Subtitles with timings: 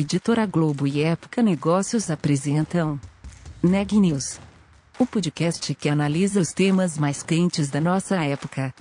[0.00, 3.00] Editora Globo e Época Negócios apresentam
[3.60, 4.38] Neg News,
[4.96, 8.72] o podcast que analisa os temas mais quentes da nossa época.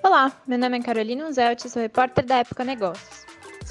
[0.00, 3.21] Olá, meu nome é Carolina Unzelt, sou repórter da Época Negócios.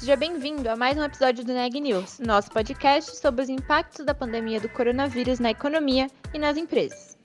[0.02, 4.12] Seja bem-vindo a mais um episódio do Neg News, nosso podcast sobre os impactos da
[4.12, 7.16] pandemia do coronavírus na economia e nas empresas.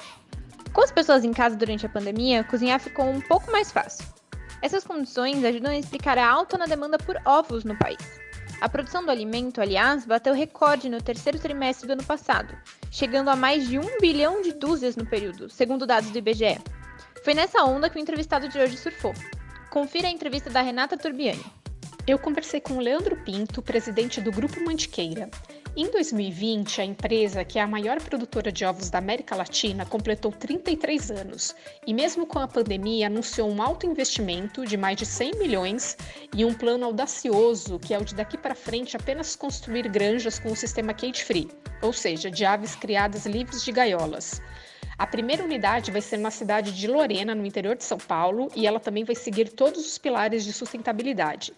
[0.72, 4.06] Com as pessoas em casa durante a pandemia, cozinhar ficou um pouco mais fácil.
[4.62, 7.98] Essas condições ajudam a explicar a alta na demanda por ovos no país.
[8.62, 12.56] A produção do alimento, aliás, bateu recorde no terceiro trimestre do ano passado,
[12.92, 16.62] chegando a mais de um bilhão de dúzias no período, segundo dados do IBGE.
[17.24, 19.16] Foi nessa onda que o entrevistado de hoje surfou.
[19.72, 21.44] Confira a entrevista da Renata Turbiani.
[22.08, 25.30] Eu conversei com o Leandro Pinto, presidente do Grupo Mantiqueira.
[25.76, 30.32] Em 2020, a empresa, que é a maior produtora de ovos da América Latina, completou
[30.32, 31.54] 33 anos
[31.86, 35.98] e, mesmo com a pandemia, anunciou um alto investimento de mais de 100 milhões
[36.34, 40.50] e um plano audacioso, que é o de daqui para frente apenas construir granjas com
[40.50, 41.50] o sistema cage-free,
[41.82, 44.42] ou seja, de aves criadas livres de gaiolas.
[44.98, 48.66] A primeira unidade vai ser na cidade de Lorena, no interior de São Paulo, e
[48.66, 51.54] ela também vai seguir todos os pilares de sustentabilidade.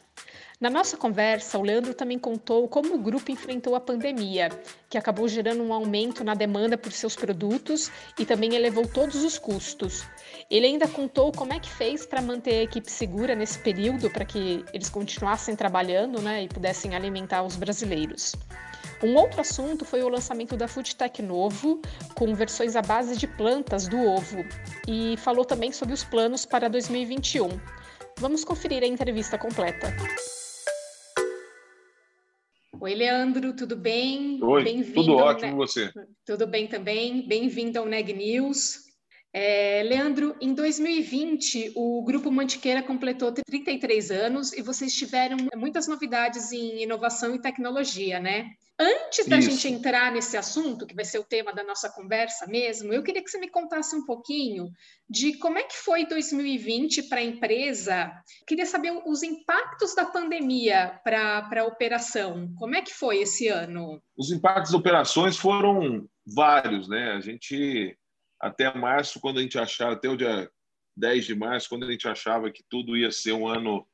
[0.60, 4.50] Na nossa conversa, o Leandro também contou como o grupo enfrentou a pandemia,
[4.90, 9.38] que acabou gerando um aumento na demanda por seus produtos e também elevou todos os
[9.38, 10.06] custos.
[10.52, 14.26] Ele ainda contou como é que fez para manter a equipe segura nesse período, para
[14.26, 18.36] que eles continuassem trabalhando né, e pudessem alimentar os brasileiros.
[19.02, 21.82] Um outro assunto foi o lançamento da Foodtech Novo,
[22.16, 24.44] com versões à base de plantas do ovo,
[24.86, 27.48] e falou também sobre os planos para 2021.
[28.18, 29.96] Vamos conferir a entrevista completa.
[32.82, 34.40] Oi, Leandro, tudo bem?
[34.42, 35.92] Oi, tudo ótimo, você?
[36.26, 37.28] Tudo bem também.
[37.28, 38.89] Bem-vindo ao Neg News.
[39.32, 46.52] É, Leandro, em 2020, o Grupo Mantiqueira completou 33 anos e vocês tiveram muitas novidades
[46.52, 48.50] em inovação e tecnologia, né?
[48.82, 49.52] Antes da Isso.
[49.52, 53.22] gente entrar nesse assunto, que vai ser o tema da nossa conversa mesmo, eu queria
[53.22, 54.72] que você me contasse um pouquinho
[55.08, 58.10] de como é que foi 2020 para a empresa.
[58.48, 62.50] Queria saber os impactos da pandemia para a operação.
[62.58, 64.02] Como é que foi esse ano?
[64.18, 67.12] Os impactos das operações foram vários, né?
[67.12, 67.99] A gente
[68.40, 70.50] até março, quando a gente achava, até o dia
[70.96, 73.86] 10 de março, quando a gente achava que tudo ia ser um ano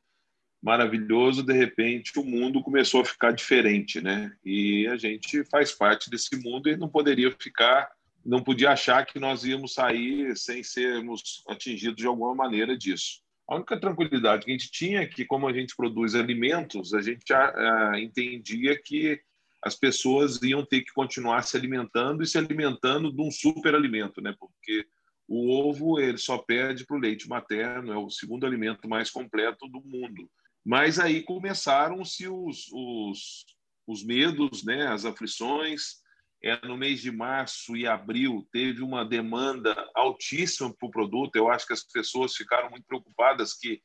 [0.62, 4.36] maravilhoso, de repente o mundo começou a ficar diferente, né?
[4.44, 7.88] E a gente faz parte desse mundo e não poderia ficar,
[8.26, 13.22] não podia achar que nós íamos sair sem sermos atingidos de alguma maneira disso.
[13.48, 17.02] A única tranquilidade que a gente tinha é que, como a gente produz alimentos, a
[17.02, 19.22] gente a, a, entendia que
[19.66, 24.36] as pessoas iam ter que continuar se alimentando e se alimentando de um superalimento, né?
[24.40, 24.88] Porque
[25.28, 29.68] o ovo ele só perde para o leite materno, é o segundo alimento mais completo
[29.68, 30.30] do mundo.
[30.64, 33.46] Mas aí começaram-se os, os,
[33.88, 34.88] os medos, né?
[34.88, 36.04] as aflições.
[36.44, 41.36] É, no mês de março e abril teve uma demanda altíssima para o produto.
[41.36, 43.82] Eu acho que as pessoas ficaram muito preocupadas que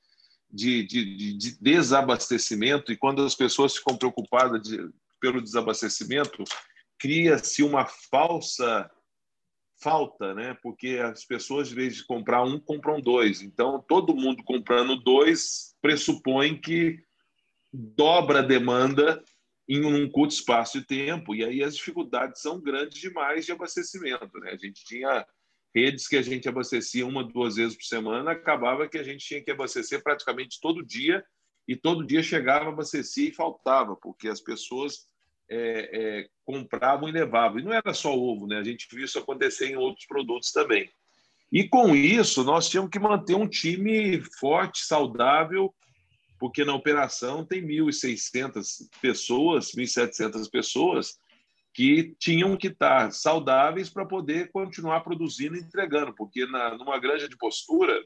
[0.52, 4.78] de, de, de desabastecimento, e quando as pessoas ficam preocupadas de,
[5.20, 6.42] pelo desabastecimento,
[6.98, 8.90] cria-se uma falsa
[9.82, 10.56] falta, né?
[10.62, 13.40] Porque as pessoas, em vez de comprar um, compram dois.
[13.40, 17.02] Então, todo mundo comprando dois pressupõe que
[17.72, 19.22] dobra a demanda
[19.68, 21.34] em um curto espaço de tempo.
[21.34, 24.38] E aí as dificuldades são grandes demais de abastecimento.
[24.40, 24.50] Né?
[24.50, 25.26] A gente tinha
[25.74, 29.42] redes que a gente abastecia uma, duas vezes por semana, acabava que a gente tinha
[29.42, 31.24] que abastecer praticamente todo dia,
[31.68, 35.08] e todo dia chegava, abastecia e faltava, porque as pessoas
[35.50, 37.58] é, é, compravam e levavam.
[37.58, 38.58] E não era só ovo, né?
[38.58, 40.88] A gente viu isso acontecer em outros produtos também.
[41.52, 45.74] E com isso, nós tínhamos que manter um time forte, saudável,
[46.38, 51.18] porque na operação tem 1.600 pessoas, 1.700 pessoas
[51.74, 57.28] que tinham que estar saudáveis para poder continuar produzindo e entregando, porque na, numa granja
[57.28, 58.00] de postura,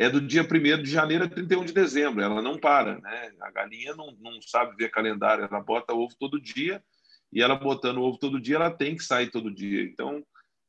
[0.00, 2.98] é do dia 1 de janeiro a 31 de dezembro, ela não para.
[2.98, 3.32] Né?
[3.38, 6.82] A galinha não, não sabe ver calendário, ela bota ovo todo dia,
[7.30, 9.82] e ela botando ovo todo dia, ela tem que sair todo dia.
[9.82, 10.24] Então,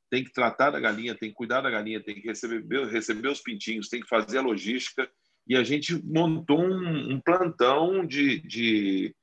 [0.09, 3.39] tem que tratar da galinha, tem que cuidar da galinha, tem que receber, receber os
[3.39, 5.09] pintinhos, tem que fazer a logística.
[5.47, 9.15] E a gente montou um, um plantão de, de,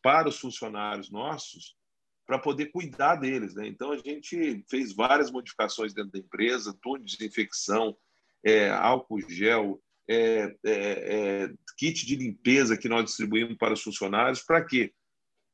[0.00, 1.74] para os funcionários nossos
[2.24, 3.56] para poder cuidar deles.
[3.56, 3.66] Né?
[3.66, 7.96] Então, a gente fez várias modificações dentro da empresa, túnel de desinfecção,
[8.46, 14.40] é, álcool gel, é, é, é, kit de limpeza que nós distribuímos para os funcionários.
[14.40, 14.92] Para quê?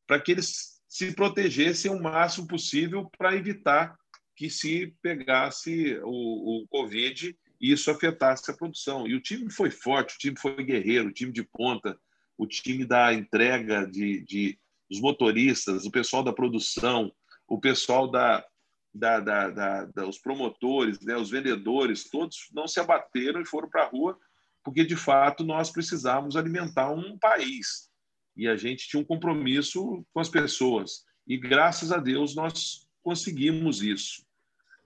[0.06, 3.96] Para que eles se protegessem o máximo possível para evitar
[4.36, 9.06] que se pegasse o, o Covid e isso afetasse a produção.
[9.08, 11.98] E o time foi forte, o time foi guerreiro, o time de ponta,
[12.36, 14.58] o time da entrega de, de
[14.90, 17.10] os motoristas, o pessoal da produção,
[17.48, 18.44] o pessoal da,
[18.94, 23.68] da, da, da, da os promotores, né, os vendedores, todos não se abateram e foram
[23.68, 24.18] para a rua,
[24.62, 27.90] porque de fato nós precisávamos alimentar um país
[28.36, 31.04] e a gente tinha um compromisso com as pessoas.
[31.26, 34.24] E graças a Deus nós conseguimos isso.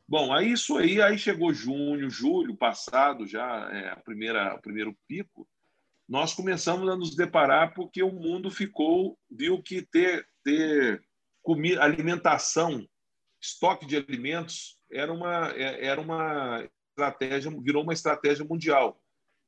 [0.08, 4.96] Bom, aí isso aí, aí chegou junho, julho passado, já é, a primeira, o primeiro
[5.08, 5.48] pico,
[6.08, 11.02] nós começamos a nos deparar porque o mundo ficou, viu que ter, ter
[11.42, 12.86] comida, alimentação,
[13.40, 19.00] estoque de alimentos era uma, é, era uma estratégia, virou uma estratégia mundial.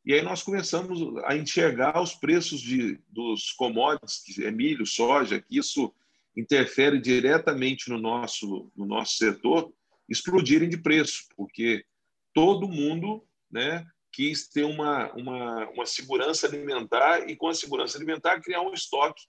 [0.04, 5.40] E aí nós começamos a enxergar os preços de, dos commodities, que é milho, soja,
[5.40, 5.92] que isso
[6.36, 9.72] interfere diretamente no nosso, no nosso setor,
[10.08, 11.84] explodirem de preço, porque
[12.32, 18.40] todo mundo né, quis ter uma, uma, uma segurança alimentar e, com a segurança alimentar,
[18.40, 19.22] criar um estoque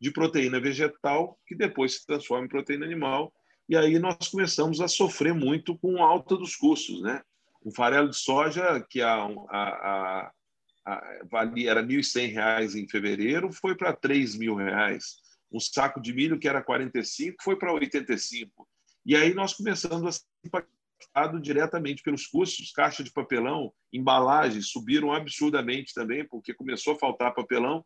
[0.00, 3.32] de proteína vegetal que depois se transforma em proteína animal.
[3.70, 7.00] E aí nós começamos a sofrer muito com a alta dos custos.
[7.00, 7.22] Né?
[7.62, 9.14] O farelo de soja, que a,
[9.48, 10.32] a,
[10.84, 14.98] a, valia, era R$ 1.100 em fevereiro, foi para R$ 3.000
[15.52, 18.68] um saco de milho que era 45 foi para 85.
[19.06, 25.12] E aí nós começamos a ser impactados diretamente pelos custos, caixa de papelão, embalagens subiram
[25.12, 27.84] absurdamente também, porque começou a faltar papelão.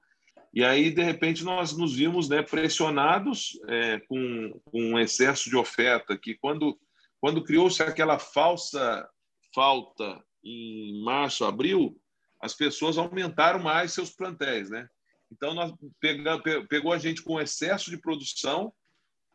[0.55, 5.57] E aí, de repente, nós nos vimos né, pressionados é, com, com um excesso de
[5.57, 6.79] oferta, que quando,
[7.21, 9.09] quando criou-se aquela falsa
[9.53, 12.01] falta em março, abril,
[12.41, 14.87] as pessoas aumentaram mais seus plantéis, né?
[15.33, 18.73] Então, nós pegou, pegou a gente com excesso de produção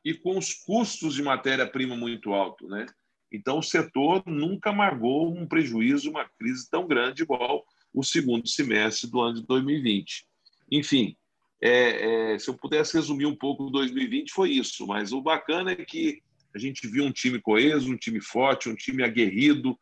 [0.06, 2.66] e com os custos de matéria-prima muito alto.
[2.68, 2.86] Né?
[3.30, 9.10] Então, o setor nunca amargou um prejuízo, uma crise tão grande igual o segundo semestre
[9.10, 10.29] do ano de 2020.
[10.72, 11.16] Enfim,
[11.62, 14.88] é, é, se eu pudesse resumir um pouco 2020, foi isso.
[14.88, 16.22] Mas o bacana é que
[16.56, 19.78] a gente viu um time coeso, um time forte, um time aguerrido,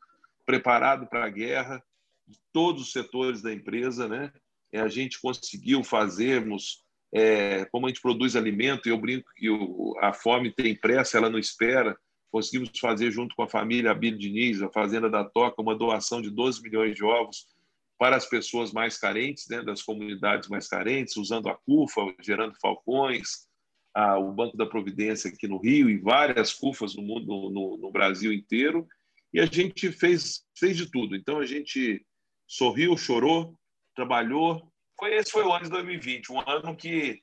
[0.45, 1.84] preparado para a guerra,
[2.28, 4.31] de todos os setores da empresa, né?
[4.72, 9.50] É, a gente conseguiu fazermos, é, como a gente produz alimento, e eu brinco que
[9.50, 11.98] o, a fome tem pressa, ela não espera,
[12.30, 16.30] conseguimos fazer junto com a família Abílio Diniz, a Fazenda da Toca, uma doação de
[16.30, 17.48] 12 milhões de ovos
[17.97, 23.47] para as pessoas mais carentes, né, das comunidades mais carentes, usando a CUFA, gerando falcões,
[23.94, 27.91] a, o Banco da Providência aqui no Rio e várias CUFAs no, mundo, no, no
[27.91, 28.88] Brasil inteiro.
[29.33, 31.15] E a gente fez, fez de tudo.
[31.15, 32.05] Então, a gente
[32.47, 33.57] sorriu, chorou,
[33.95, 34.71] trabalhou.
[34.97, 37.21] Foi, esse foi o ano de 2020, um ano que,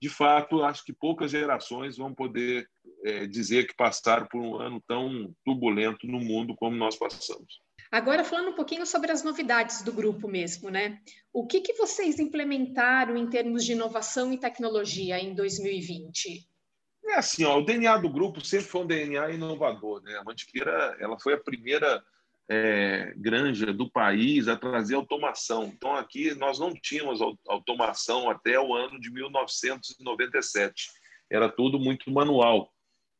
[0.00, 2.68] de fato, acho que poucas gerações vão poder
[3.04, 7.63] é, dizer que passaram por um ano tão turbulento no mundo como nós passamos.
[7.94, 11.00] Agora, falando um pouquinho sobre as novidades do grupo mesmo, né?
[11.32, 16.44] O que, que vocês implementaram em termos de inovação e tecnologia em 2020?
[17.06, 20.02] É assim, ó, o DNA do grupo sempre foi um DNA inovador.
[20.02, 20.16] Né?
[20.16, 22.02] A Mantiqueira ela foi a primeira
[22.48, 25.66] é, granja do país a trazer automação.
[25.66, 30.90] Então, aqui nós não tínhamos automação até o ano de 1997.
[31.30, 32.73] Era tudo muito manual.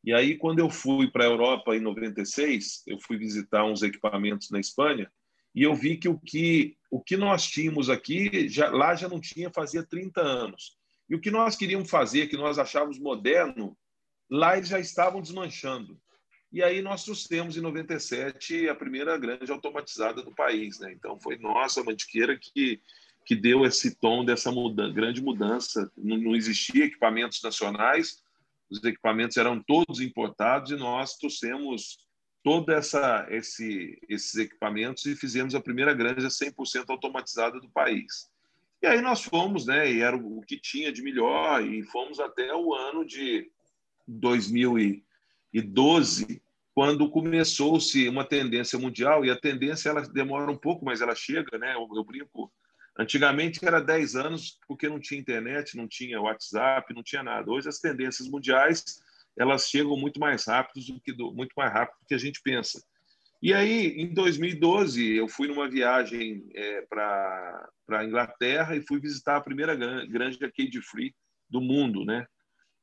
[0.05, 4.51] E aí, quando eu fui para a Europa em 96, eu fui visitar uns equipamentos
[4.51, 5.11] na Espanha
[5.53, 9.19] e eu vi que o que, o que nós tínhamos aqui, já, lá já não
[9.19, 10.77] tinha fazia 30 anos.
[11.09, 13.75] E o que nós queríamos fazer, que nós achávamos moderno,
[14.29, 15.99] lá eles já estavam desmanchando.
[16.51, 20.79] E aí nós trouxemos em 97 a primeira grande automatizada do país.
[20.79, 20.93] Né?
[20.93, 22.79] Então foi nossa Mantiqueira que,
[23.25, 24.51] que deu esse tom dessa
[24.93, 25.91] grande mudança.
[25.97, 28.23] Não, não existia equipamentos nacionais,
[28.69, 32.05] os equipamentos eram todos importados e nós trouxemos
[32.43, 38.29] toda essa esse, esses equipamentos e fizemos a primeira granja 100% automatizada do país.
[38.81, 42.53] E aí nós fomos, né, e era o que tinha de melhor e fomos até
[42.53, 43.49] o ano de
[44.07, 46.41] 2012
[46.75, 51.57] quando começou-se uma tendência mundial, e a tendência ela demora um pouco, mas ela chega,
[51.57, 51.73] né?
[51.73, 52.51] Eu, eu, brinco.
[52.97, 57.51] Antigamente era 10 anos porque não tinha internet, não tinha WhatsApp, não tinha nada.
[57.51, 58.83] Hoje as tendências mundiais
[59.37, 62.41] elas chegam muito mais rápido do que do, muito mais rápido do que a gente
[62.41, 62.81] pensa.
[63.41, 69.35] E aí, em 2012, eu fui numa viagem é, para a Inglaterra e fui visitar
[69.35, 71.13] a primeira granja cage free
[71.49, 72.25] do mundo, né?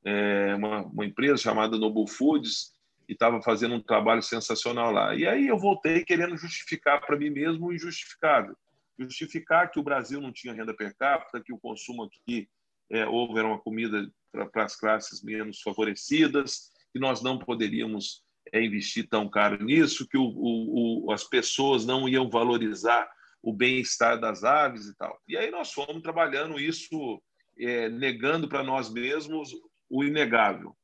[0.04, 2.72] É uma, uma empresa chamada Noble Foods
[3.08, 5.14] e estava fazendo um trabalho sensacional lá.
[5.14, 8.56] E aí eu voltei querendo justificar para mim mesmo o injustificável.
[8.98, 12.48] Justificar que o Brasil não tinha renda per capita, que o consumo aqui
[12.90, 18.22] é, houve era uma comida para as classes menos favorecidas, que nós não poderíamos
[18.52, 23.08] é, investir tão caro nisso, que o, o, o, as pessoas não iam valorizar
[23.42, 25.20] o bem-estar das aves e tal.
[25.26, 27.20] E aí nós fomos trabalhando isso,
[27.58, 29.50] é, negando para nós mesmos
[29.90, 30.76] o inegável.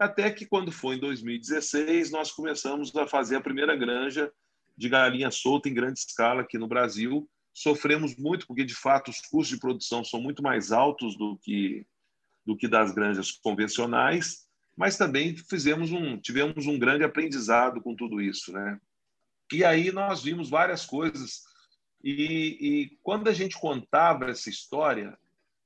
[0.00, 4.32] Até que, quando foi em 2016, nós começamos a fazer a primeira granja
[4.76, 7.28] de galinha solta em grande escala aqui no Brasil.
[7.58, 11.84] Sofremos muito, porque, de fato, os custos de produção são muito mais altos do que,
[12.46, 14.46] do que das granjas convencionais,
[14.76, 18.52] mas também fizemos um, tivemos um grande aprendizado com tudo isso.
[18.52, 18.80] Né?
[19.52, 21.42] E aí nós vimos várias coisas.
[22.00, 22.12] E,
[22.60, 25.18] e quando a gente contava essa história,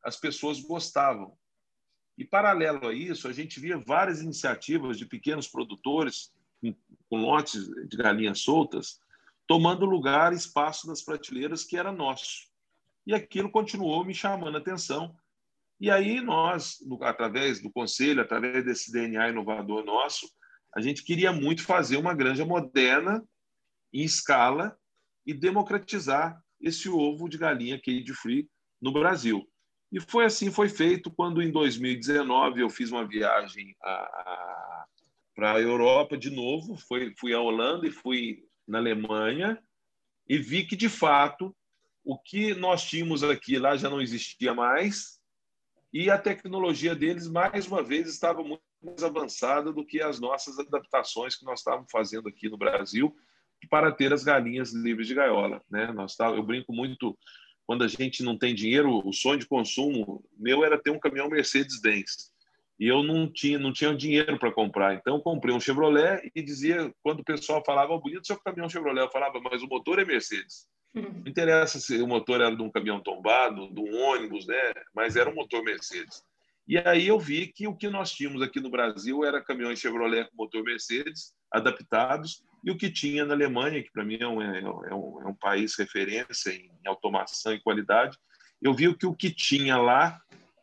[0.02, 1.36] as pessoas gostavam.
[2.16, 6.32] E, paralelo a isso, a gente via várias iniciativas de pequenos produtores
[7.10, 8.98] com, lotes de galinhas soltas
[9.46, 12.50] tomando lugar, espaço nas prateleiras que era nosso.
[13.06, 15.14] E aquilo continuou me chamando a atenção.
[15.80, 20.28] E aí nós, através do conselho, através desse DNA inovador nosso,
[20.74, 23.22] a gente queria muito fazer uma granja moderna,
[23.92, 24.76] em escala,
[25.26, 28.48] e democratizar esse ovo de galinha cage free
[28.80, 29.46] no Brasil.
[29.90, 33.76] E foi assim, foi feito quando em 2019 eu fiz uma viagem
[35.34, 39.62] para a Europa de novo, foi, fui à Holanda e fui na Alemanha
[40.28, 41.54] e vi que de fato
[42.04, 45.20] o que nós tínhamos aqui lá já não existia mais
[45.92, 50.58] e a tecnologia deles mais uma vez estava muito mais avançada do que as nossas
[50.58, 53.14] adaptações que nós estávamos fazendo aqui no Brasil
[53.70, 55.92] para ter as galinhas livres de gaiola, né?
[55.92, 57.16] Nós tá, eu brinco muito
[57.64, 61.28] quando a gente não tem dinheiro, o sonho de consumo meu era ter um caminhão
[61.28, 62.31] Mercedes-Benz.
[62.82, 64.92] E eu não tinha, não tinha dinheiro para comprar.
[64.94, 68.68] Então, eu comprei um Chevrolet e dizia, quando o pessoal falava, oh, bonito seu caminhão
[68.68, 70.66] Chevrolet, eu falava, mas o motor é Mercedes.
[70.92, 74.72] Não interessa se o motor era de um caminhão tombado, de um ônibus, né?
[74.92, 76.24] mas era um motor Mercedes.
[76.66, 80.28] E aí eu vi que o que nós tínhamos aqui no Brasil era caminhões Chevrolet
[80.30, 84.42] com motor Mercedes, adaptados, e o que tinha na Alemanha, que para mim é um,
[84.42, 88.18] é, um, é um, país referência em automação e qualidade,
[88.60, 90.20] eu vi que o que tinha lá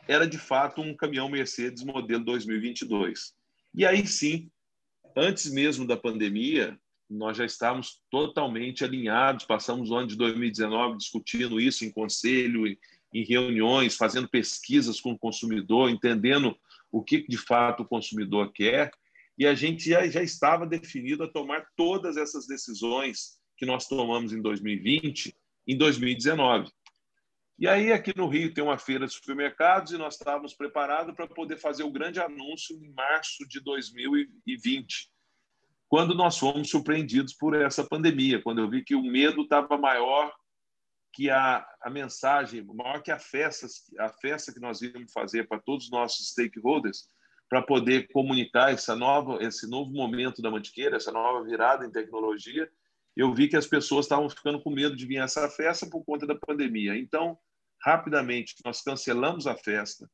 [0.10, 3.32] era de fato um caminhão Mercedes modelo 2022.
[3.76, 4.50] E aí sim,
[5.16, 6.76] antes mesmo da pandemia,
[7.08, 12.66] nós já estávamos totalmente alinhados, passamos o ano de 2019 discutindo isso em conselho,
[13.14, 16.58] em reuniões, fazendo pesquisas com o consumidor, entendendo
[16.92, 18.90] o que de fato o consumidor quer
[19.38, 24.34] e a gente já, já estava definido a tomar todas essas decisões que nós tomamos
[24.34, 25.36] em 2020,
[25.68, 26.72] em 2019.
[27.60, 31.28] E aí, aqui no Rio, tem uma feira de supermercados e nós estávamos preparados para
[31.28, 35.12] poder fazer o grande anúncio em março de 2020,
[35.90, 40.34] quando nós fomos surpreendidos por essa pandemia, quando eu vi que o medo estava maior
[41.12, 43.68] que a, a mensagem, maior que a festa,
[44.00, 47.10] a festa que nós íamos fazer para todos os nossos stakeholders,
[47.50, 52.72] para poder comunicar essa nova, esse novo momento da Mantiqueira, essa nova virada em tecnologia,
[53.18, 56.06] eu vi que as pessoas estavam ficando com medo de vir a essa festa por
[56.06, 56.98] conta da pandemia.
[56.98, 57.38] Então,
[57.82, 60.10] rapidamente, nós cancelamos a festa,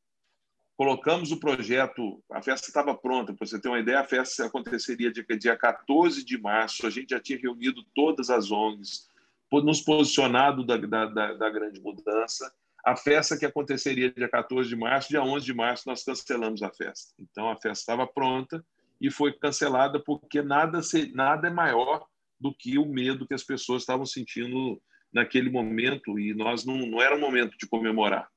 [0.77, 5.11] colocamos o projeto, a festa estava pronta, para você ter uma ideia, a festa aconteceria
[5.11, 9.09] dia, dia 14 de março, a gente já tinha reunido todas as ONGs,
[9.51, 12.51] nos posicionado da, da, da grande mudança,
[12.85, 16.69] a festa que aconteceria dia 14 de março, dia 11 de março, nós cancelamos a
[16.71, 17.13] festa.
[17.17, 18.63] Então, a festa estava pronta
[19.01, 20.81] e foi cancelada porque nada,
[21.13, 22.05] nada é maior
[22.39, 24.79] do que o medo que as pessoas estavam sentindo
[25.15, 28.29] naquele momento e nós não, não era o momento de comemorar.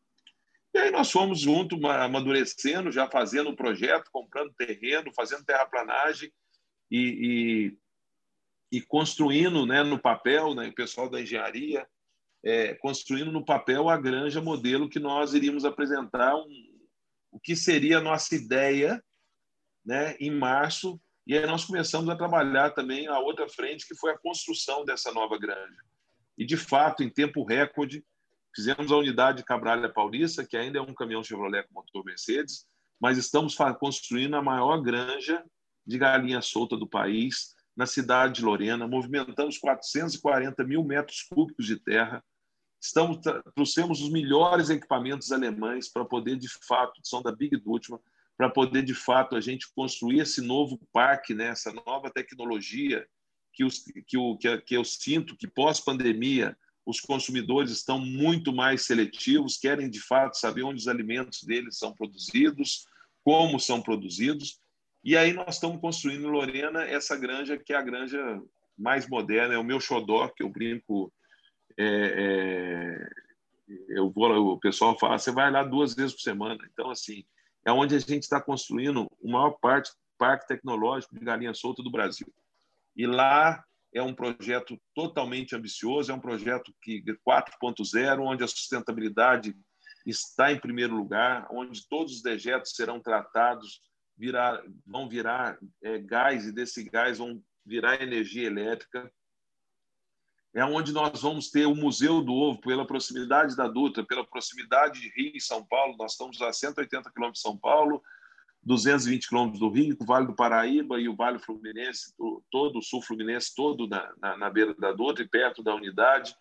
[0.73, 6.33] E aí nós fomos juntos, amadurecendo, já fazendo o projeto, comprando terreno, fazendo terraplanagem
[6.89, 7.75] e,
[8.71, 11.85] e, e construindo né, no papel, né, o pessoal da engenharia,
[12.45, 16.49] é, construindo no papel a granja modelo que nós iríamos apresentar um,
[17.33, 19.03] o que seria a nossa ideia
[19.85, 21.01] né, em março.
[21.27, 25.13] E aí nós começamos a trabalhar também a outra frente, que foi a construção dessa
[25.13, 25.88] nova granja.
[26.39, 28.05] E, de fato, em tempo recorde,
[28.55, 32.65] fizemos a unidade Cabralha Paulista, que ainda é um caminhão Chevrolet com motor Mercedes,
[33.01, 35.45] mas estamos construindo a maior granja
[35.85, 41.77] de galinha solta do país, na cidade de Lorena, movimentamos 440 mil metros cúbicos de
[41.77, 42.25] terra,
[42.81, 43.19] estamos
[43.55, 48.01] trouxemos os melhores equipamentos alemães para poder de fato são da Big Dutchman
[48.37, 53.07] para poder de fato a gente construir esse novo parque, né, essa nova tecnologia
[53.59, 58.53] que, os, que, o, que, que eu sinto que pós pandemia os consumidores estão muito
[58.53, 62.87] mais seletivos, querem de fato saber onde os alimentos deles são produzidos,
[63.25, 64.61] como são produzidos,
[65.03, 68.41] e aí nós estamos construindo em Lorena essa granja que é a granja
[68.79, 71.13] mais moderna, é o meu xodó, que eu brinco.
[71.77, 73.09] É, é,
[73.89, 76.59] eu vou, o pessoal fala, você vai lá duas vezes por semana.
[76.73, 77.25] Então, assim,
[77.67, 81.91] é onde a gente está construindo a maior parte parque tecnológico de galinha solta do
[81.91, 82.27] Brasil.
[82.99, 83.65] E lá
[83.95, 89.55] é um projeto totalmente ambicioso, é um projeto que 4.0, onde a sustentabilidade
[90.05, 93.81] está em primeiro lugar, onde todos os dejetos serão tratados,
[94.17, 99.11] virar, vão virar é, gás e desse gás vão virar energia elétrica.
[100.53, 105.01] É onde nós vamos ter o Museu do Ovo, pela proximidade da Dutra, pela proximidade
[105.01, 105.97] de Rio e São Paulo.
[105.97, 108.03] Nós estamos a 180 quilômetros de São Paulo,
[108.69, 112.15] 220 quilômetros do Rio, o Vale do Paraíba e o Vale Fluminense,
[112.51, 116.37] todo o sul fluminense, todo na, na, na beira da Dutra e perto da unidade.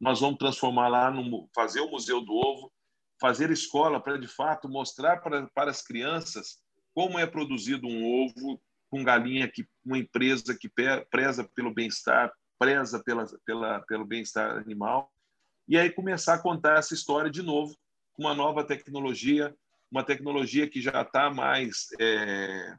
[0.00, 2.72] Nós vamos transformar lá, no, fazer o Museu do Ovo,
[3.20, 6.58] fazer escola para, de fato, mostrar para, para as crianças
[6.92, 10.68] como é produzido um ovo com galinha, que uma empresa que
[11.10, 15.12] preza pelo bem-estar, preza pela, pela, pelo bem-estar animal,
[15.68, 17.76] e aí começar a contar essa história de novo,
[18.14, 19.54] com uma nova tecnologia,
[19.90, 22.76] uma tecnologia que já está mais é,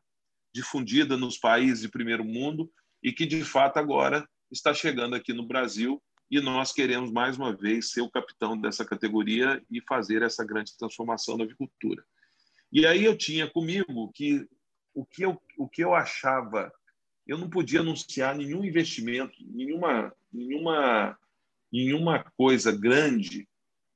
[0.53, 5.45] difundida nos países de primeiro mundo e que, de fato, agora está chegando aqui no
[5.45, 10.45] Brasil e nós queremos, mais uma vez, ser o capitão dessa categoria e fazer essa
[10.45, 12.03] grande transformação da avicultura.
[12.71, 14.47] E aí eu tinha comigo que
[14.93, 16.71] o que eu, o que eu achava,
[17.25, 21.17] eu não podia anunciar nenhum investimento, nenhuma, nenhuma,
[21.71, 23.48] nenhuma coisa grande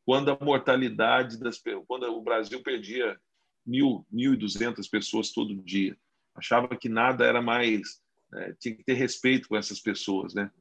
[0.06, 3.18] quando a mortalidade das quando o Brasil perdia
[3.66, 5.98] mil, mil e duzentas pessoas todo dia.
[6.36, 8.02] Achava que nada era mais,
[8.34, 10.52] é, tinha que ter respeito com essas pessoas, né?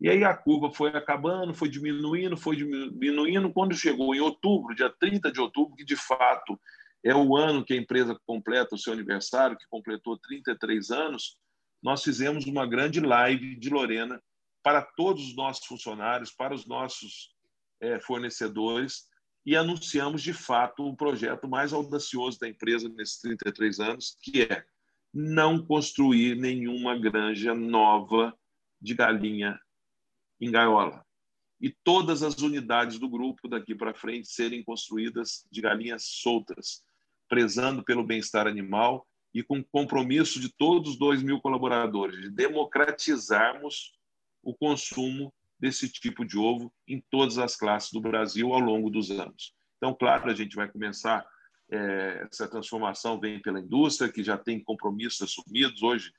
[0.00, 3.52] E aí a curva foi acabando, foi diminuindo, foi diminuindo.
[3.52, 6.58] Quando chegou em outubro, dia 30 de outubro, que de fato
[7.04, 11.36] é o ano que a empresa completa o seu aniversário, que completou 33 anos,
[11.80, 14.20] nós fizemos uma grande live de Lorena
[14.62, 17.31] para todos os nossos funcionários, para os nossos
[18.00, 19.06] fornecedores,
[19.44, 24.64] e anunciamos de fato o projeto mais audacioso da empresa nesses 33 anos, que é
[25.12, 28.36] não construir nenhuma granja nova
[28.80, 29.58] de galinha
[30.40, 31.04] em gaiola.
[31.60, 36.82] E todas as unidades do grupo daqui para frente serem construídas de galinhas soltas,
[37.28, 43.92] prezando pelo bem-estar animal e com compromisso de todos os 2 mil colaboradores, de democratizarmos
[44.42, 49.12] o consumo desse tipo de ovo em todas as classes do Brasil ao longo dos
[49.12, 49.54] anos.
[49.76, 51.24] Então, claro, a gente vai começar,
[51.70, 55.80] é, essa transformação vem pela indústria, que já tem compromissos assumidos.
[55.80, 56.12] Hoje,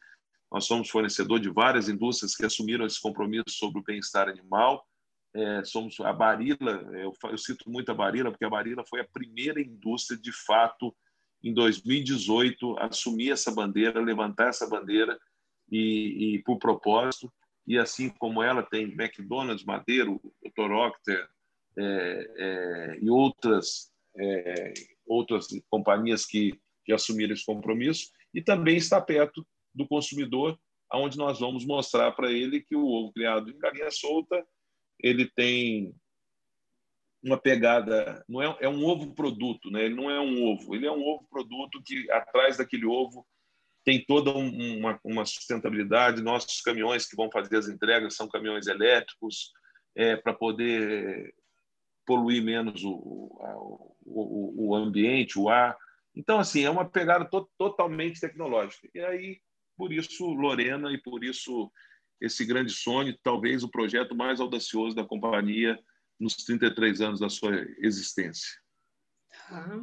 [0.50, 4.88] nós somos fornecedor de várias indústrias que assumiram esse compromisso sobre o bem-estar animal.
[5.36, 9.08] É, somos a Barilla, eu, eu, cito muito a Barilla, porque a Barilla foi a
[9.12, 10.96] primeira indústria, de fato,
[11.44, 15.20] em 2018, assumir essa bandeira, levantar essa bandeira
[15.70, 17.30] e, e por propósito.
[17.66, 20.72] E assim como ela tem McDonald's, Madeiro, Dr.
[20.72, 21.28] Octer
[21.78, 24.74] é, é, e outras, é,
[25.06, 30.60] outras companhias que, que assumiram esse compromisso, e também está perto do consumidor,
[30.94, 34.46] onde nós vamos mostrar para ele que o ovo criado em galinha solta
[35.00, 35.94] ele tem
[37.24, 39.86] uma pegada, não é, é um ovo produto, né?
[39.86, 43.26] Ele não é um ovo, ele é um ovo produto que atrás daquele ovo
[43.84, 46.22] tem toda uma, uma sustentabilidade.
[46.22, 49.52] Nossos caminhões que vão fazer as entregas são caminhões elétricos
[49.96, 51.34] é, para poder
[52.06, 52.92] poluir menos o,
[54.06, 55.78] o, o ambiente, o ar.
[56.16, 58.88] Então, assim, é uma pegada to totalmente tecnológica.
[58.94, 59.42] E aí
[59.78, 61.72] por isso, Lorena, e por isso
[62.22, 65.78] esse grande sonho, talvez o projeto mais audacioso da companhia
[66.20, 68.63] nos 33 anos da sua existência.
[69.50, 69.82] Tá.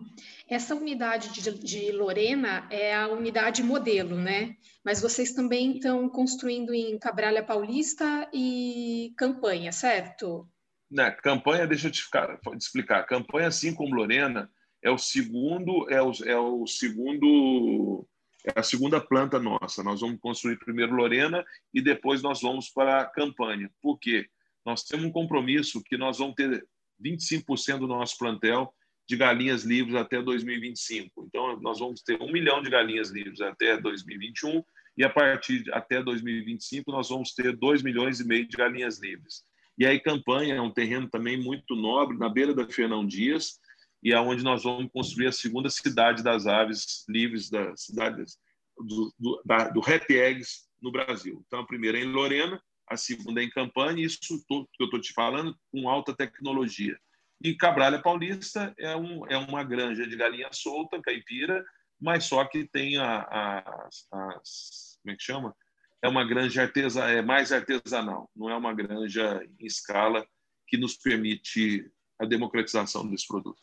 [0.49, 4.57] Essa unidade de, de, Lorena é a unidade modelo, né?
[4.85, 10.49] Mas vocês também estão construindo em Cabralha Paulista e Campanha, certo?
[10.91, 13.07] Né, campanha, deixa eu te, ficar, te explicar.
[13.07, 14.51] Campanha, assim como Lorena,
[14.83, 18.07] é o segundo, é o, é o segundo
[18.45, 19.83] é a segunda planta nossa.
[19.83, 23.71] Nós vamos construir primeiro Lorena e depois nós vamos para a campanha.
[23.83, 24.27] Por quê?
[24.65, 26.67] Nós temos um compromisso que nós vamos ter
[27.03, 28.75] 25% do nosso plantel
[29.11, 31.25] de galinhas livres até 2025.
[31.27, 34.63] Então, nós vamos ter um milhão de galinhas livres até 2021
[34.97, 39.01] e a partir de, até 2025 nós vamos ter 2 milhões e meio de galinhas
[39.01, 39.43] livres.
[39.77, 43.59] E aí, campanha é um terreno também muito nobre, na beira da Fernão Dias,
[44.01, 48.39] e aonde nós vamos construir a segunda cidade das aves livres das cidades
[48.79, 51.43] do, da, Happy Eggs no Brasil.
[51.49, 54.87] Então, a primeira é em Lorena, a segunda é em Campanha, isso tudo que eu
[54.87, 56.97] estou te falando com alta tecnologia.
[57.43, 61.65] E Cabralha Paulista é, um, é uma granja de galinha solta, caipira,
[61.99, 65.57] mas só que tem a, a, as, como é que chama?
[66.03, 70.27] É uma granja artesa, é mais artesanal, não é uma granja em escala
[70.67, 73.61] que nos permite a democratização desse produto.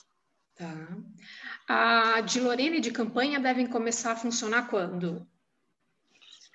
[0.56, 0.74] Tá.
[1.68, 5.28] A de Lorena e de campanha devem começar a funcionar quando?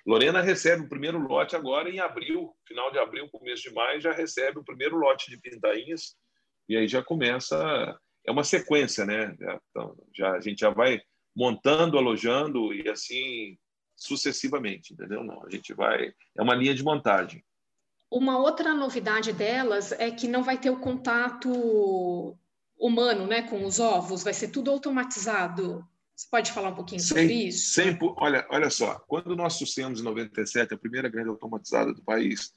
[0.05, 4.11] Lorena recebe o primeiro lote agora em abril, final de abril, começo de maio, já
[4.11, 6.17] recebe o primeiro lote de pintainhas
[6.67, 9.35] e aí já começa é uma sequência, né?
[9.69, 11.01] Então, já a gente já vai
[11.35, 13.57] montando, alojando e assim
[13.95, 15.23] sucessivamente, entendeu?
[15.23, 17.43] Não, a gente vai é uma linha de montagem.
[18.09, 22.37] Uma outra novidade delas é que não vai ter o contato
[22.77, 25.87] humano, né, com os ovos, vai ser tudo automatizado.
[26.15, 27.73] Você pode falar um pouquinho sobre isso?
[27.73, 32.53] Sempre, olha, olha só, quando nós trouxemos em 97 a primeira grande automatizada do país,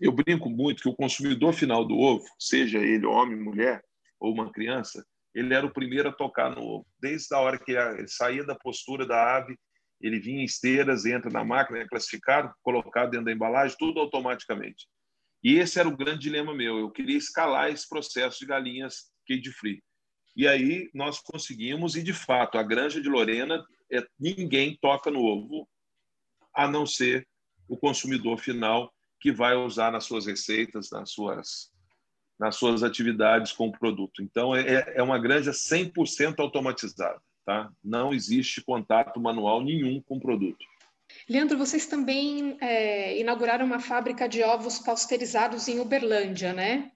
[0.00, 3.82] eu brinco muito que o consumidor final do ovo, seja ele homem, mulher
[4.18, 5.04] ou uma criança,
[5.34, 6.86] ele era o primeiro a tocar no ovo.
[7.00, 9.58] Desde a hora que ele saía da postura da ave,
[10.00, 14.86] ele vinha em esteiras, entra na máquina, é classificado, colocado dentro da embalagem, tudo automaticamente.
[15.42, 16.78] E esse era o grande dilema meu.
[16.78, 19.82] Eu queria escalar esse processo de galinhas cage free.
[20.36, 25.22] E aí nós conseguimos, e de fato, a granja de Lorena, é, ninguém toca no
[25.22, 25.68] ovo,
[26.54, 27.26] a não ser
[27.68, 31.72] o consumidor final que vai usar nas suas receitas, nas suas,
[32.38, 34.22] nas suas atividades com o produto.
[34.22, 37.20] Então, é, é uma granja 100% automatizada.
[37.44, 37.70] Tá?
[37.82, 40.64] Não existe contato manual nenhum com o produto.
[41.28, 46.90] Leandro, vocês também é, inauguraram uma fábrica de ovos pasteurizados em Uberlândia, né?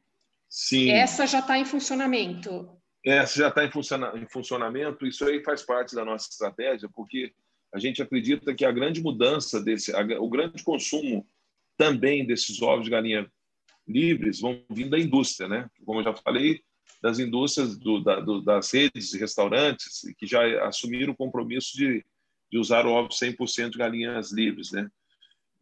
[0.48, 0.90] Sim.
[0.90, 2.70] Essa já está em funcionamento.
[3.04, 5.06] Essa já está em, funciona em funcionamento.
[5.06, 7.32] Isso aí faz parte da nossa estratégia, porque
[7.72, 11.26] a gente acredita que a grande mudança desse, a, o grande consumo
[11.78, 13.30] também desses ovos de galinha
[13.86, 15.70] livres vão vir da indústria, né?
[15.86, 16.60] Como eu já falei,
[17.00, 22.04] das indústrias do, da, do, das redes de restaurantes que já assumiram o compromisso de,
[22.50, 24.90] de usar o ovo 100% de galinhas livres, né?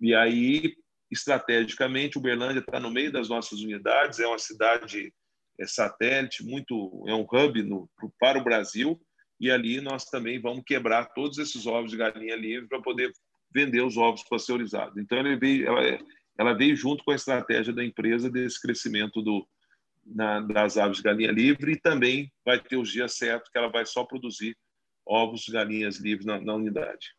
[0.01, 0.75] E aí
[1.11, 5.13] estrategicamente, Uberlândia está no meio das nossas unidades, é uma cidade
[5.59, 9.01] é satélite, muito é um hub no, para o Brasil,
[9.41, 13.13] e ali nós também vamos quebrar todos esses ovos de galinha livre para poder
[13.53, 14.97] vender os ovos pasteurizados.
[14.97, 15.99] Então, veio, ela,
[16.39, 19.47] ela veio junto com a estratégia da empresa desse crescimento do,
[20.05, 23.69] na, das aves de galinha livre e também vai ter os dias certos que ela
[23.69, 24.57] vai só produzir
[25.05, 27.15] ovos de galinhas livres na, na unidade.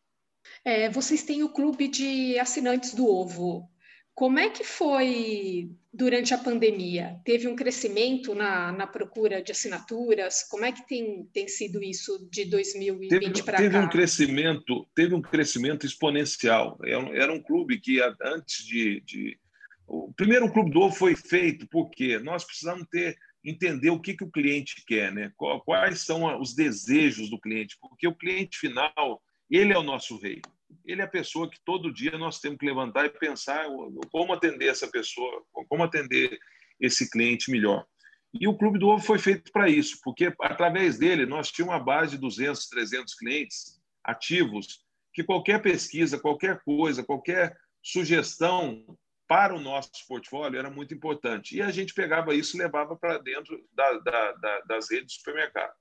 [0.64, 3.70] É, vocês têm o clube de assinantes do ovo.
[4.18, 7.22] Como é que foi durante a pandemia?
[7.24, 10.42] Teve um crescimento na, na procura de assinaturas?
[10.42, 13.64] Como é que tem, tem sido isso de 2020 para cá?
[13.64, 16.80] Teve um crescimento, teve um crescimento exponencial.
[16.84, 19.40] Era, é era um clube que antes de, de,
[19.86, 24.24] o primeiro clube do ovo foi feito porque nós precisamos ter entender o que, que
[24.24, 25.32] o cliente quer, né?
[25.64, 30.42] Quais são os desejos do cliente, porque o cliente final ele é o nosso rei
[30.86, 33.66] ele é a pessoa que todo dia nós temos que levantar e pensar
[34.12, 36.38] como atender essa pessoa, como atender
[36.80, 37.86] esse cliente melhor.
[38.34, 41.84] E o Clube do Ovo foi feito para isso, porque através dele nós tínhamos uma
[41.84, 48.86] base de 200, 300 clientes ativos que qualquer pesquisa, qualquer coisa, qualquer sugestão
[49.28, 51.58] para o nosso portfólio era muito importante.
[51.58, 55.18] E a gente pegava isso e levava para dentro da, da, da, das redes de
[55.18, 55.74] supermercado.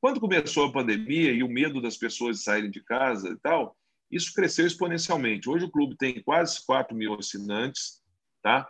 [0.00, 3.76] Quando começou a pandemia e o medo das pessoas saírem de casa e tal,
[4.10, 5.48] isso cresceu exponencialmente.
[5.48, 8.02] Hoje o clube tem quase 4 mil assinantes,
[8.42, 8.68] tá?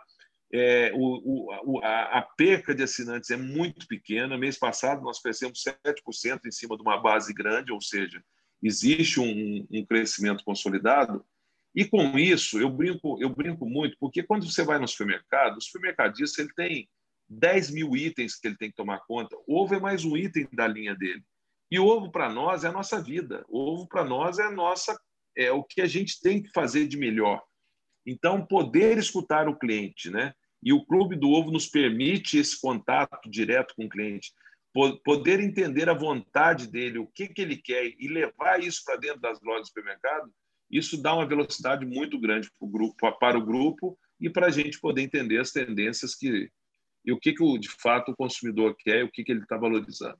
[0.53, 4.37] É, o, o, a, a, perca de assinantes é muito pequena.
[4.37, 8.21] Mês passado nós crescemos 7% em cima de uma base grande, ou seja,
[8.61, 11.25] existe um, um, crescimento consolidado.
[11.73, 15.61] E com isso, eu brinco, eu brinco muito, porque quando você vai no supermercado, o
[15.61, 16.89] supermercadista ele tem
[17.29, 19.37] 10 mil itens que ele tem que tomar conta.
[19.47, 21.23] Ovo é mais um item da linha dele.
[21.71, 23.45] E ovo para nós é a nossa vida.
[23.49, 24.99] Ovo para nós é a nossa
[25.35, 27.41] é o que a gente tem que fazer de melhor.
[28.05, 30.33] Então, poder escutar o cliente, né?
[30.63, 34.31] E o Clube do Ovo nos permite esse contato direto com o cliente,
[35.03, 39.19] poder entender a vontade dele, o que, que ele quer e levar isso para dentro
[39.19, 40.31] das lojas de supermercado,
[40.69, 44.51] isso dá uma velocidade muito grande para o grupo, para o grupo e para a
[44.51, 46.49] gente poder entender as tendências que
[47.03, 49.57] e o que, que de fato o consumidor quer e o que, que ele está
[49.57, 50.19] valorizando.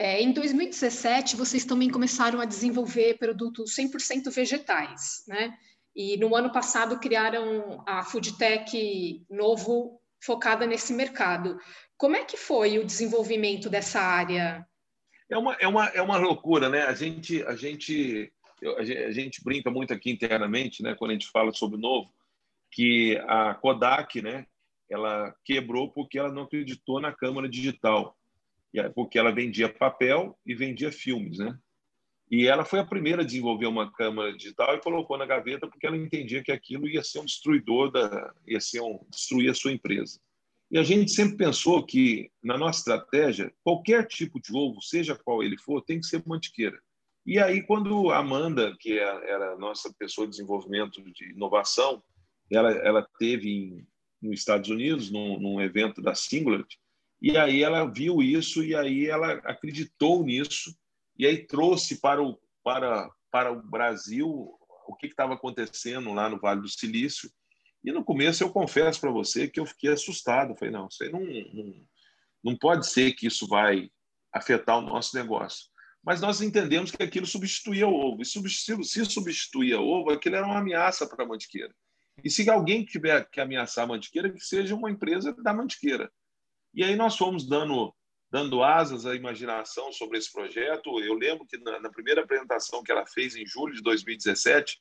[0.00, 5.52] É, em 2017, vocês também começaram a desenvolver produtos 100% vegetais, né?
[5.94, 11.58] E no ano passado criaram a Foodtech Novo focada nesse mercado.
[11.96, 14.64] Como é que foi o desenvolvimento dessa área?
[15.28, 16.82] É uma, é uma, é uma loucura, né?
[16.82, 18.32] A gente, a gente,
[18.76, 20.94] a gente brinca muito aqui internamente, né?
[20.94, 22.08] Quando a gente fala sobre novo,
[22.70, 24.46] que a Kodak, né?
[24.88, 28.16] Ela quebrou porque ela não acreditou na câmera digital
[28.94, 31.58] porque ela vendia papel e vendia filmes, né?
[32.30, 35.86] E ela foi a primeira a desenvolver uma câmera digital e colocou na gaveta porque
[35.86, 39.72] ela entendia que aquilo ia ser um destruidor da, ia ser um destruir a sua
[39.72, 40.20] empresa.
[40.70, 45.42] E a gente sempre pensou que na nossa estratégia qualquer tipo de ovo, seja qual
[45.42, 46.78] ele for, tem que ser mantiqueira.
[47.24, 52.02] E aí, quando a Amanda, que é, era a nossa pessoa de desenvolvimento de inovação,
[52.50, 53.86] ela, ela teve em,
[54.20, 56.78] nos Estados Unidos, num, num evento da Singularity,
[57.20, 60.76] e aí ela viu isso e aí ela acreditou nisso
[61.18, 64.28] e aí trouxe para o, para, para o Brasil
[64.86, 67.30] o que estava acontecendo lá no Vale do Silício.
[67.84, 70.56] E no começo eu confesso para você que eu fiquei assustado.
[70.56, 71.74] Falei, não, isso aí não, não,
[72.44, 73.90] não pode ser que isso vai
[74.32, 75.66] afetar o nosso negócio.
[76.02, 78.22] Mas nós entendemos que aquilo substituía o ovo.
[78.22, 81.74] E se substituía o ovo, aquilo era uma ameaça para a mantiqueira.
[82.22, 86.10] E se alguém tiver que ameaçar a mantiqueira, que seja uma empresa da mantiqueira.
[86.78, 87.92] E aí nós fomos dando
[88.30, 91.00] dando asas à imaginação sobre esse projeto.
[91.00, 94.78] Eu lembro que na, na, primeira apresentação que ela fez em julho de 2017,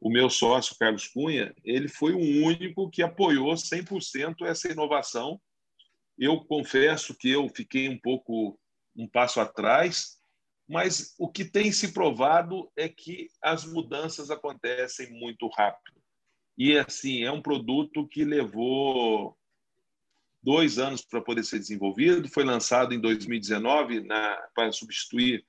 [0.00, 5.40] o meu sócio Carlos Cunha, ele foi o único que apoiou 100% essa inovação.
[6.16, 8.56] Eu confesso que eu fiquei um pouco
[8.94, 10.20] um passo atrás,
[10.68, 16.00] mas o que tem se provado é que as mudanças acontecem muito rápido.
[16.56, 19.36] E assim, é um produto que levou
[20.42, 22.28] dois anos para poder ser desenvolvido.
[22.28, 25.44] Foi lançado em 2019 na, para substituir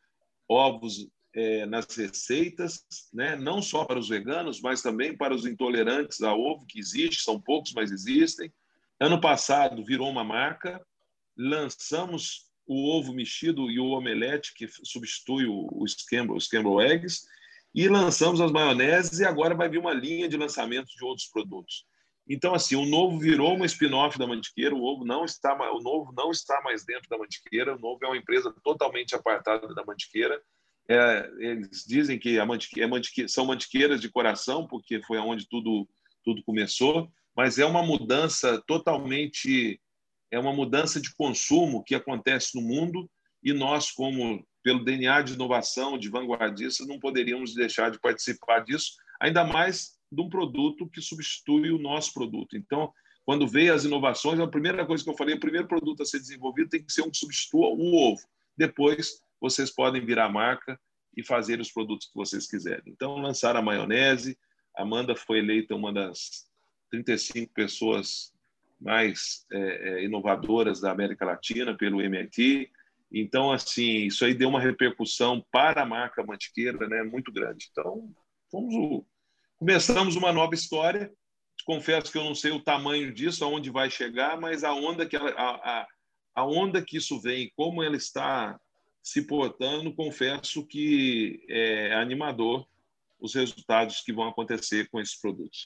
[0.47, 3.35] ovos é, nas receitas, né?
[3.35, 7.41] não só para os veganos, mas também para os intolerantes a ovo, que existe, são
[7.41, 8.53] poucos, mas existem.
[8.99, 10.79] Ano passado virou uma marca,
[11.35, 17.25] lançamos o ovo mexido e o omelete, que substitui o, o, scramble, o scramble eggs,
[17.73, 21.85] e lançamos as maioneses, e agora vai vir uma linha de lançamento de outros produtos.
[22.27, 26.13] Então, assim, o novo virou uma spin-off da Mantiqueira, o ovo não está, o novo
[26.15, 30.41] não está mais dentro da Mantiqueira, o novo é uma empresa totalmente apartada da Mantiqueira.
[30.87, 35.47] É, eles dizem que a mantiqueira, é mantiqueira, são mantiqueiras de coração, porque foi aonde
[35.47, 35.87] tudo,
[36.23, 39.79] tudo começou, mas é uma mudança totalmente,
[40.29, 43.09] é uma mudança de consumo que acontece no mundo
[43.41, 48.93] e nós, como pelo DNA de inovação, de vanguardistas, não poderíamos deixar de participar disso,
[49.19, 52.55] ainda mais de um produto que substitui o nosso produto.
[52.55, 52.93] Então,
[53.25, 56.19] quando veio as inovações, a primeira coisa que eu falei, o primeiro produto a ser
[56.19, 58.21] desenvolvido tem que ser um que substitua o ovo.
[58.57, 60.79] Depois, vocês podem virar marca
[61.15, 62.83] e fazer os produtos que vocês quiserem.
[62.87, 64.37] Então, lançaram a maionese.
[64.75, 66.47] Amanda foi eleita uma das
[66.91, 68.33] 35 pessoas
[68.79, 72.69] mais é, é, inovadoras da América Latina pelo MIT.
[73.11, 77.69] Então, assim, isso aí deu uma repercussão para a marca Mantiqueira né, muito grande.
[77.71, 78.13] Então,
[78.51, 79.05] fomos o,
[79.63, 81.09] Começamos uma nova história.
[81.65, 85.15] Confesso que eu não sei o tamanho disso, aonde vai chegar, mas a onda que,
[85.15, 85.87] ela, a,
[86.35, 88.59] a onda que isso vem, como ela está
[89.01, 92.67] se portando, confesso que é animador
[93.17, 95.65] os resultados que vão acontecer com esses produtos.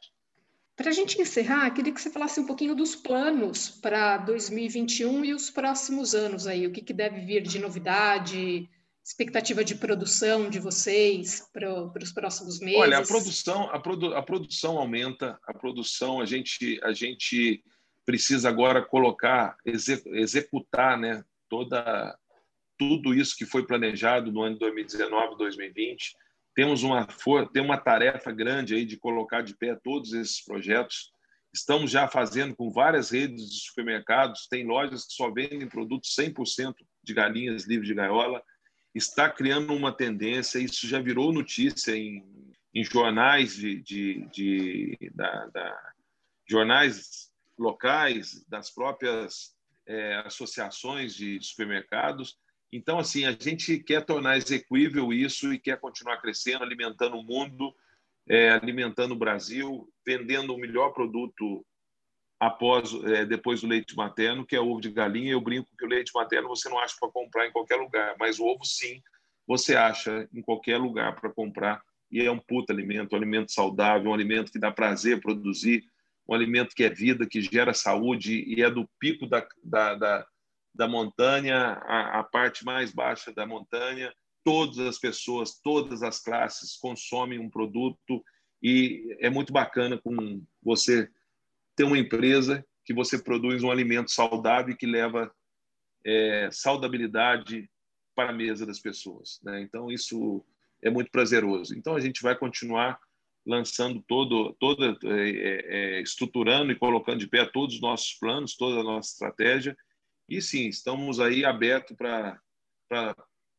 [0.75, 5.33] Para a gente encerrar, queria que você falasse um pouquinho dos planos para 2021 e
[5.33, 8.69] os próximos anos aí, o que, que deve vir de novidade,
[9.07, 12.81] expectativa de produção de vocês para, os próximos meses?
[12.81, 17.63] Olha, a produção, a, produ, a produção aumenta, a produção, a gente, a gente
[18.05, 22.17] precisa agora colocar, executar né, toda,
[22.77, 26.13] tudo isso que foi planejado no ano de 2019, 2020.
[26.53, 27.07] Temos uma,
[27.53, 31.13] tem uma tarefa grande aí de colocar de pé todos esses projetos.
[31.53, 36.73] Estamos já fazendo com várias redes de supermercados, tem lojas que só vendem produtos 100%
[37.01, 38.43] de galinhas livres de gaiola
[38.97, 42.23] está criando uma tendência, isso já virou notícia em,
[42.73, 45.93] em jornais de, de, de da, da,
[46.47, 49.55] jornais locais, das próprias
[49.86, 52.38] é, associações de supermercados.
[52.71, 57.73] Então, assim, a gente quer tornar execuível isso e quer continuar crescendo, alimentando o mundo,
[58.27, 61.65] é, alimentando o Brasil, vendendo o melhor produto
[62.39, 65.32] após é, depois do leite materno, que é ovo de galinha.
[65.32, 68.39] Eu brinco que o leite materno você não acha para comprar em qualquer lugar, mas
[68.39, 69.02] o ovo sim
[69.47, 74.12] você acha em qualquer lugar para comprar e é um puta alimento, um alimento saudável,
[74.12, 75.84] um alimento que dá prazer produzir,
[76.28, 80.28] um alimento que é vida, que gera saúde e é do pico da, da, da,
[80.76, 84.13] da montanha à, à parte mais baixa da montanha.
[84.43, 88.23] Todas as pessoas, todas as classes consomem um produto
[88.62, 91.10] e é muito bacana com você
[91.77, 95.31] ter uma empresa que você produz um alimento saudável e que leva
[96.03, 97.69] é, saudabilidade
[98.15, 99.39] para a mesa das pessoas.
[99.43, 99.61] Né?
[99.61, 100.43] Então, isso
[100.81, 101.77] é muito prazeroso.
[101.77, 102.99] Então, a gente vai continuar
[103.45, 108.57] lançando todo, toda, é, é, é, estruturando e colocando de pé todos os nossos planos,
[108.57, 109.77] toda a nossa estratégia.
[110.27, 113.15] E sim, estamos aí abertos para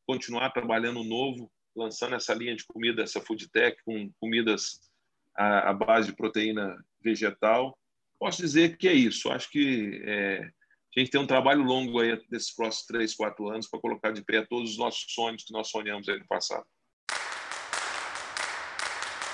[0.06, 4.80] continuar trabalhando novo, lançando essa linha de comida, essa food tech com comidas
[5.36, 7.78] à, à base de proteína vegetal
[8.18, 9.30] posso dizer que é isso.
[9.30, 10.50] Acho que é,
[10.96, 14.22] a gente tem um trabalho longo aí desses próximos três, quatro anos para colocar de
[14.22, 16.66] pé todos os nossos sonhos que nós sonhamos aí no passado.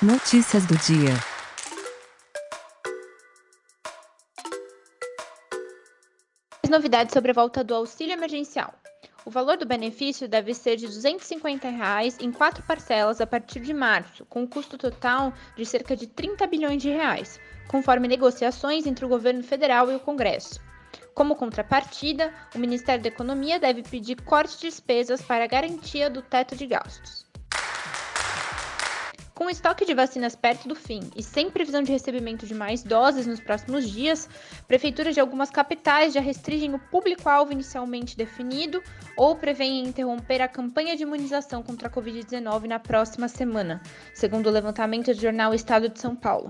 [0.03, 1.14] Notícias do dia.
[6.68, 8.75] Novidades sobre a volta do auxílio emergencial.
[9.27, 13.73] O valor do benefício deve ser de 250 reais em quatro parcelas a partir de
[13.73, 19.03] março, com um custo total de cerca de 30 bilhões de reais, conforme negociações entre
[19.03, 20.61] o governo federal e o Congresso.
[21.15, 26.55] Como contrapartida, o Ministério da Economia deve pedir corte de despesas para garantia do teto
[26.55, 27.24] de gastos.
[29.45, 32.83] Com o estoque de vacinas perto do fim e sem previsão de recebimento de mais
[32.83, 34.27] doses nos próximos dias,
[34.67, 38.83] prefeituras de algumas capitais já restringem o público-alvo inicialmente definido
[39.19, 43.83] ou prevêem interromper a campanha de imunização contra a Covid-19 na próxima semana,
[44.15, 46.49] segundo o levantamento do jornal Estado de São Paulo.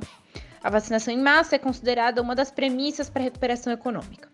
[0.63, 4.29] A vacinação em massa é considerada uma das premissas para a recuperação econômica.